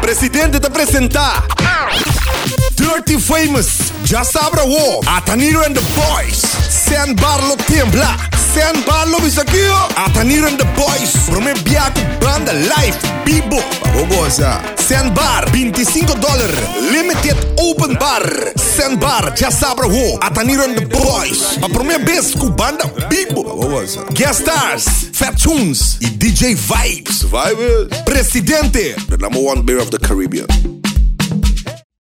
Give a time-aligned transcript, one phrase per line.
[0.00, 1.44] Presidente te apresentar.
[2.76, 6.42] Dirty Famous, já sabe o Ataniro and the Boys.
[6.70, 8.16] Sen Barlo Tembla.
[8.54, 9.66] Sen Barlo bis aqui,
[9.96, 11.10] Ataniro and the Boys.
[11.28, 13.60] Prome biaco banda live, bibo.
[13.94, 14.60] Babosa.
[14.76, 16.60] Sen Bar, 25 dólares.
[16.92, 18.22] Limited open bar.
[18.56, 21.58] Sen Bar, já sabe o Ataniro and the Boys.
[21.62, 22.84] A primeira vez com banda
[23.84, 27.22] Guest stars, Fat Tunes e DJ Vibes.
[27.24, 28.02] Vibes.
[28.06, 30.73] Presidente, the number one beer of the Caribbean.